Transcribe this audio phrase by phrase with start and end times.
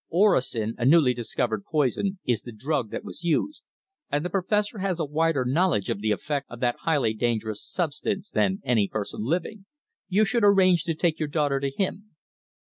[0.09, 3.61] Orosin, a newly discovered poison, is the drug that was used,
[4.11, 8.31] and the Professor has a wider knowledge of the effect of that highly dangerous substance
[8.31, 9.67] than any person living.
[10.09, 12.15] You should arrange to take your daughter to him."